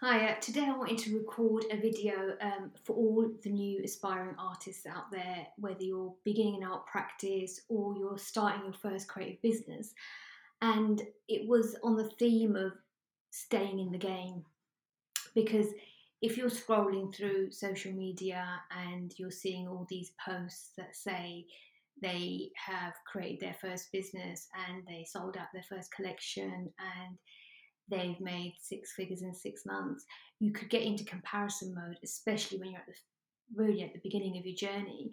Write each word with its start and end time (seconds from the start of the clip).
Hi, 0.00 0.28
uh, 0.28 0.34
today 0.40 0.64
I 0.64 0.76
wanted 0.76 0.98
to 0.98 1.18
record 1.18 1.64
a 1.72 1.76
video 1.76 2.36
um, 2.40 2.70
for 2.84 2.94
all 2.94 3.28
the 3.42 3.50
new 3.50 3.82
aspiring 3.82 4.36
artists 4.38 4.86
out 4.86 5.10
there, 5.10 5.48
whether 5.56 5.82
you're 5.82 6.14
beginning 6.24 6.62
an 6.62 6.68
art 6.70 6.86
practice 6.86 7.62
or 7.68 7.96
you're 7.96 8.16
starting 8.16 8.62
your 8.62 8.74
first 8.74 9.08
creative 9.08 9.42
business. 9.42 9.94
And 10.62 11.02
it 11.26 11.48
was 11.48 11.74
on 11.82 11.96
the 11.96 12.10
theme 12.10 12.54
of 12.54 12.74
staying 13.30 13.80
in 13.80 13.90
the 13.90 13.98
game. 13.98 14.44
Because 15.34 15.66
if 16.22 16.36
you're 16.36 16.48
scrolling 16.48 17.12
through 17.12 17.50
social 17.50 17.90
media 17.90 18.46
and 18.70 19.12
you're 19.16 19.32
seeing 19.32 19.66
all 19.66 19.84
these 19.90 20.12
posts 20.24 20.70
that 20.76 20.94
say 20.94 21.44
they 22.00 22.52
have 22.54 22.92
created 23.04 23.40
their 23.40 23.56
first 23.60 23.90
business 23.90 24.46
and 24.68 24.84
they 24.86 25.04
sold 25.04 25.36
out 25.36 25.48
their 25.52 25.64
first 25.68 25.92
collection 25.92 26.72
and 26.78 27.18
they've 27.90 28.20
made 28.20 28.54
six 28.60 28.92
figures 28.94 29.22
in 29.22 29.34
six 29.34 29.64
months, 29.66 30.04
you 30.40 30.52
could 30.52 30.70
get 30.70 30.82
into 30.82 31.04
comparison 31.04 31.74
mode, 31.74 31.98
especially 32.02 32.58
when 32.58 32.70
you're 32.70 32.80
at 32.80 32.86
the 32.86 32.94
really 33.54 33.82
at 33.82 33.92
the 33.92 34.00
beginning 34.02 34.38
of 34.38 34.46
your 34.46 34.56
journey. 34.56 35.10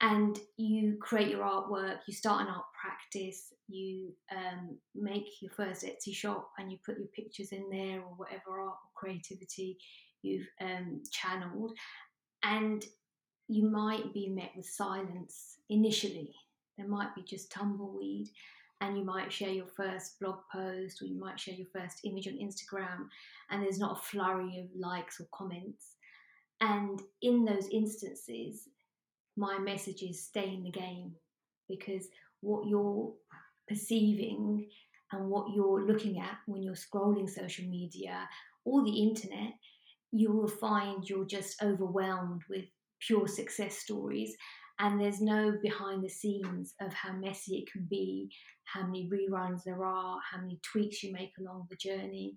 And 0.00 0.38
you 0.56 0.96
create 1.00 1.28
your 1.28 1.42
artwork, 1.42 1.98
you 2.06 2.14
start 2.14 2.42
an 2.42 2.54
art 2.54 2.66
practice, 2.80 3.52
you 3.66 4.12
um, 4.30 4.78
make 4.94 5.26
your 5.42 5.50
first 5.50 5.84
Etsy 5.84 6.14
shop, 6.14 6.50
and 6.56 6.70
you 6.70 6.78
put 6.86 6.98
your 6.98 7.08
pictures 7.08 7.50
in 7.50 7.68
there 7.68 8.00
or 8.00 8.14
whatever 8.16 8.60
art 8.60 8.76
or 8.76 8.90
creativity 8.94 9.76
you've 10.22 10.46
um, 10.60 11.02
channeled. 11.10 11.72
And 12.44 12.84
you 13.48 13.68
might 13.68 14.14
be 14.14 14.28
met 14.28 14.52
with 14.56 14.66
silence 14.66 15.56
initially. 15.68 16.32
There 16.76 16.86
might 16.86 17.12
be 17.16 17.22
just 17.22 17.50
tumbleweed 17.50 18.28
and 18.80 18.96
you 18.96 19.04
might 19.04 19.32
share 19.32 19.50
your 19.50 19.66
first 19.66 20.20
blog 20.20 20.38
post 20.52 21.02
or 21.02 21.06
you 21.06 21.18
might 21.18 21.40
share 21.40 21.54
your 21.54 21.66
first 21.72 22.00
image 22.04 22.28
on 22.28 22.34
Instagram 22.34 23.08
and 23.50 23.62
there's 23.62 23.78
not 23.78 23.98
a 23.98 24.02
flurry 24.02 24.60
of 24.60 24.80
likes 24.80 25.20
or 25.20 25.26
comments. 25.34 25.96
And 26.60 27.00
in 27.22 27.44
those 27.44 27.68
instances, 27.72 28.68
my 29.36 29.58
message 29.58 30.02
is 30.02 30.24
stay 30.24 30.52
in 30.54 30.62
the 30.64 30.70
game 30.70 31.12
because 31.68 32.06
what 32.40 32.68
you're 32.68 33.12
perceiving 33.68 34.68
and 35.12 35.28
what 35.28 35.54
you're 35.54 35.86
looking 35.86 36.20
at 36.20 36.38
when 36.46 36.62
you're 36.62 36.74
scrolling 36.74 37.28
social 37.28 37.64
media 37.66 38.28
or 38.64 38.84
the 38.84 39.02
internet, 39.02 39.54
you 40.12 40.32
will 40.32 40.48
find 40.48 41.08
you're 41.08 41.24
just 41.24 41.62
overwhelmed 41.62 42.42
with 42.48 42.64
pure 43.00 43.28
success 43.28 43.76
stories 43.78 44.34
and 44.80 45.00
there's 45.00 45.20
no 45.20 45.54
behind 45.62 46.04
the 46.04 46.08
scenes 46.08 46.74
of 46.80 46.92
how 46.92 47.12
messy 47.12 47.56
it 47.56 47.70
can 47.70 47.86
be, 47.90 48.30
how 48.64 48.84
many 48.84 49.08
reruns 49.10 49.64
there 49.64 49.84
are, 49.84 50.18
how 50.30 50.40
many 50.40 50.60
tweaks 50.62 51.02
you 51.02 51.12
make 51.12 51.32
along 51.40 51.66
the 51.68 51.76
journey, 51.76 52.36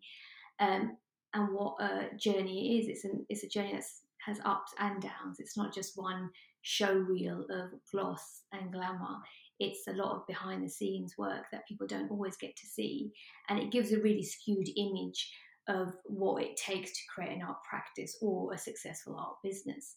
um, 0.60 0.98
and 1.34 1.54
what 1.54 1.76
a 1.80 2.10
journey 2.18 2.80
is. 2.80 2.88
It's, 2.88 3.06
an, 3.06 3.26
it's 3.30 3.44
a 3.44 3.50
journey 3.50 3.74
that 3.74 3.86
has 4.26 4.40
ups 4.44 4.74
and 4.80 5.02
downs. 5.02 5.40
It's 5.40 5.58
not 5.58 5.74
just 5.74 5.94
one 5.96 6.30
show 6.64 6.94
reel 6.94 7.46
of 7.50 7.72
gloss 7.92 8.44
and 8.54 8.72
glamour. 8.72 9.18
It's 9.60 9.88
a 9.88 9.94
lot 9.94 10.16
of 10.16 10.28
behind 10.28 10.64
the 10.64 10.70
scenes 10.70 11.16
work 11.18 11.46
that 11.52 11.68
people 11.68 11.86
don't 11.86 12.10
always 12.10 12.38
get 12.38 12.56
to 12.56 12.68
see, 12.68 13.12
and 13.50 13.60
it 13.60 13.72
gives 13.72 13.92
a 13.92 14.02
really 14.02 14.24
skewed 14.24 14.68
image 14.76 15.32
of 15.68 15.94
what 16.06 16.44
it 16.44 16.58
takes 16.58 16.92
to 16.92 17.00
create 17.14 17.36
an 17.36 17.44
art 17.44 17.58
practice 17.70 18.18
or 18.22 18.52
a 18.54 18.58
successful 18.58 19.16
art 19.16 19.36
business. 19.44 19.96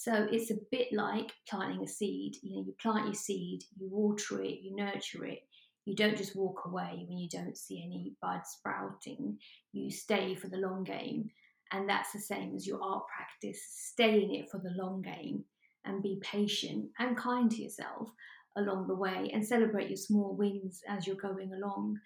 So 0.00 0.28
it's 0.30 0.52
a 0.52 0.64
bit 0.70 0.92
like 0.92 1.32
planting 1.48 1.82
a 1.82 1.88
seed. 1.88 2.36
You 2.40 2.54
know, 2.54 2.64
you 2.68 2.74
plant 2.80 3.06
your 3.06 3.14
seed, 3.14 3.64
you 3.76 3.88
water 3.90 4.40
it, 4.40 4.60
you 4.62 4.76
nurture 4.76 5.24
it. 5.24 5.40
You 5.86 5.96
don't 5.96 6.16
just 6.16 6.36
walk 6.36 6.62
away 6.66 7.04
when 7.08 7.18
you 7.18 7.28
don't 7.28 7.56
see 7.56 7.82
any 7.84 8.12
buds 8.22 8.50
sprouting. 8.50 9.38
You 9.72 9.90
stay 9.90 10.36
for 10.36 10.46
the 10.46 10.58
long 10.58 10.84
game. 10.84 11.30
And 11.72 11.88
that's 11.88 12.12
the 12.12 12.20
same 12.20 12.54
as 12.54 12.64
your 12.64 12.80
art 12.80 13.02
practice. 13.08 13.60
Stay 13.72 14.22
in 14.22 14.30
it 14.36 14.48
for 14.48 14.58
the 14.58 14.70
long 14.80 15.02
game 15.02 15.42
and 15.84 16.00
be 16.00 16.20
patient 16.22 16.90
and 17.00 17.16
kind 17.16 17.50
to 17.50 17.60
yourself 17.60 18.08
along 18.56 18.86
the 18.86 18.94
way 18.94 19.32
and 19.34 19.44
celebrate 19.44 19.88
your 19.88 19.96
small 19.96 20.36
wins 20.36 20.80
as 20.88 21.08
you're 21.08 21.16
going 21.16 21.50
along. 21.52 21.98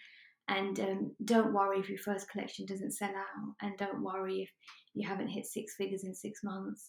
And 0.49 0.81
um, 0.81 1.11
don't 1.27 1.53
worry 1.53 1.79
if 1.81 1.91
your 1.91 1.99
first 1.99 2.31
collection 2.31 2.65
doesn't 2.65 2.93
sell 2.93 3.11
out, 3.11 3.55
and 3.61 3.77
don't 3.77 4.03
worry 4.03 4.41
if 4.41 4.51
you 4.95 5.07
haven't 5.07 5.29
hit 5.29 5.45
six 5.45 5.75
figures 5.77 6.05
in 6.05 6.15
six 6.15 6.43
months 6.43 6.89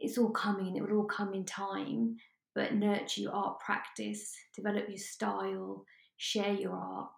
it's 0.00 0.18
all 0.18 0.30
coming 0.30 0.76
it 0.76 0.82
will 0.82 0.98
all 0.98 1.04
come 1.04 1.34
in 1.34 1.44
time 1.44 2.16
but 2.54 2.74
nurture 2.74 3.22
your 3.22 3.32
art 3.32 3.58
practice 3.60 4.34
develop 4.54 4.88
your 4.88 4.98
style 4.98 5.84
share 6.16 6.52
your 6.52 6.72
art 6.72 7.08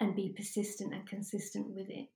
and 0.00 0.16
be 0.16 0.34
persistent 0.36 0.92
and 0.92 1.06
consistent 1.06 1.66
with 1.68 1.88
it. 1.88 2.08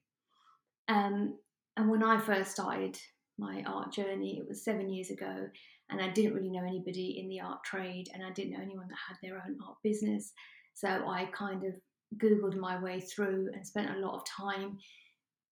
Um, 0.89 1.39
and 1.77 1.89
when 1.91 2.03
i 2.03 2.19
first 2.19 2.53
started 2.53 2.99
my 3.39 3.63
art 3.67 3.93
journey 3.93 4.39
it 4.39 4.49
was 4.49 4.65
seven 4.65 4.89
years 4.89 5.11
ago 5.11 5.49
and 5.91 6.01
i 6.01 6.09
didn't 6.09 6.35
really 6.35 6.51
know 6.51 6.65
anybody 6.65 7.21
in 7.21 7.29
the 7.29 7.41
art 7.41 7.63
trade 7.63 8.09
and 8.13 8.25
i 8.25 8.33
didn't 8.33 8.53
know 8.53 8.63
anyone 8.63 8.89
that 8.89 8.99
had 9.07 9.17
their 9.23 9.37
own 9.37 9.57
art 9.67 9.77
business. 9.85 10.33
So 10.75 10.89
i 10.89 11.27
kind 11.27 11.65
of 11.65 11.75
googled 12.17 12.57
my 12.57 12.83
way 12.83 13.01
through 13.01 13.51
and 13.53 13.67
spent 13.67 13.95
a 13.95 14.01
lot 14.01 14.17
of 14.17 14.25
time 14.25 14.79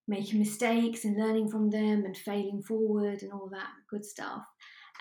making 0.09 0.39
mistakes 0.39 1.05
and 1.05 1.17
learning 1.17 1.49
from 1.49 1.71
them 1.71 2.05
and 2.05 2.17
failing 2.17 2.63
forward 2.63 3.23
and 3.23 3.33
all 3.33 3.49
that 3.51 3.71
good 3.91 4.05
stuff. 4.05 4.43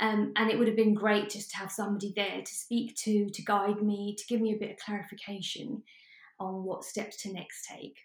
Um, 0.02 0.34
and 0.36 0.50
it 0.50 0.58
would 0.58 0.68
have 0.68 0.76
been 0.76 0.94
great 0.94 1.30
just 1.30 1.52
to 1.52 1.58
have 1.58 1.72
somebody 1.72 2.12
there 2.16 2.42
to 2.42 2.54
speak 2.54 2.96
to, 2.98 3.30
to 3.30 3.42
guide 3.44 3.82
me, 3.82 4.16
to 4.18 4.26
give 4.28 4.42
me 4.42 4.54
a 4.54 4.58
bit 4.58 4.72
of 4.72 4.78
clarification 4.78 5.84
on 6.40 6.64
what 6.64 6.84
steps 6.84 7.22
to 7.24 7.32
next 7.32 7.66
take. 7.66 7.98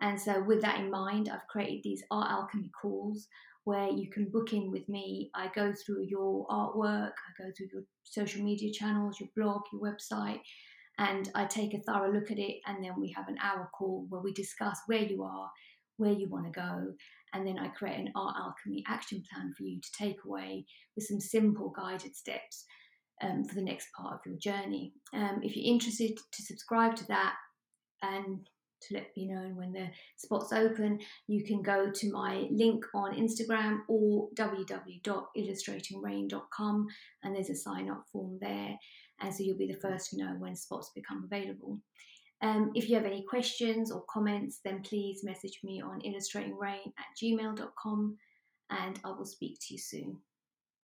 And 0.00 0.20
so, 0.20 0.42
with 0.42 0.60
that 0.62 0.80
in 0.80 0.90
mind, 0.90 1.28
I've 1.28 1.46
created 1.48 1.82
these 1.82 2.02
art 2.10 2.30
alchemy 2.30 2.70
calls 2.80 3.28
where 3.64 3.88
you 3.88 4.08
can 4.10 4.26
book 4.26 4.52
in 4.52 4.70
with 4.70 4.88
me. 4.88 5.30
I 5.34 5.50
go 5.54 5.72
through 5.72 6.04
your 6.04 6.46
artwork, 6.48 7.12
I 7.12 7.42
go 7.42 7.50
through 7.56 7.68
your 7.72 7.82
social 8.04 8.42
media 8.42 8.72
channels, 8.72 9.18
your 9.18 9.30
blog, 9.36 9.62
your 9.72 9.80
website, 9.80 10.40
and 10.98 11.30
I 11.34 11.46
take 11.46 11.74
a 11.74 11.80
thorough 11.80 12.12
look 12.12 12.30
at 12.30 12.38
it. 12.38 12.56
And 12.66 12.84
then 12.84 13.00
we 13.00 13.10
have 13.12 13.28
an 13.28 13.38
hour 13.42 13.68
call 13.76 14.06
where 14.08 14.20
we 14.20 14.32
discuss 14.32 14.78
where 14.86 15.02
you 15.02 15.22
are, 15.22 15.50
where 15.96 16.12
you 16.12 16.28
want 16.28 16.46
to 16.46 16.52
go. 16.52 16.92
And 17.32 17.46
then 17.46 17.58
I 17.58 17.68
create 17.68 17.98
an 17.98 18.12
art 18.14 18.36
alchemy 18.38 18.84
action 18.88 19.22
plan 19.30 19.52
for 19.56 19.62
you 19.64 19.80
to 19.80 19.88
take 19.98 20.24
away 20.24 20.66
with 20.94 21.06
some 21.06 21.20
simple 21.20 21.72
guided 21.76 22.14
steps 22.16 22.64
um, 23.22 23.44
for 23.44 23.54
the 23.54 23.62
next 23.62 23.88
part 23.96 24.14
of 24.14 24.20
your 24.24 24.36
journey. 24.38 24.92
Um, 25.12 25.40
if 25.42 25.54
you're 25.56 25.72
interested 25.72 26.16
to 26.16 26.42
subscribe 26.42 26.96
to 26.96 27.06
that 27.08 27.34
and 28.02 28.48
to 28.82 28.94
let 28.94 29.06
me 29.16 29.26
know 29.26 29.52
when 29.54 29.72
the 29.72 29.88
spot's 30.16 30.52
open, 30.52 30.98
you 31.26 31.42
can 31.44 31.62
go 31.62 31.90
to 31.90 32.12
my 32.12 32.46
link 32.50 32.84
on 32.94 33.14
Instagram 33.14 33.78
or 33.88 34.28
www.illustratingrain.com 34.36 36.86
and 37.22 37.34
there's 37.34 37.48
a 37.50 37.54
sign 37.54 37.88
up 37.90 38.04
form 38.12 38.38
there. 38.40 38.76
And 39.20 39.34
so 39.34 39.42
you'll 39.42 39.56
be 39.56 39.72
the 39.72 39.80
first 39.80 40.10
to 40.10 40.18
know 40.18 40.34
when 40.38 40.54
spots 40.54 40.92
become 40.94 41.24
available. 41.24 41.80
Um, 42.42 42.70
if 42.74 42.88
you 42.88 42.96
have 42.96 43.06
any 43.06 43.22
questions 43.22 43.90
or 43.90 44.04
comments, 44.10 44.60
then 44.64 44.82
please 44.82 45.24
message 45.24 45.60
me 45.64 45.80
on 45.80 46.00
illustratingrain 46.00 46.92
at 46.98 47.06
gmail.com 47.20 48.16
and 48.70 49.00
I 49.04 49.10
will 49.10 49.24
speak 49.24 49.58
to 49.60 49.74
you 49.74 49.78
soon. 49.78 50.18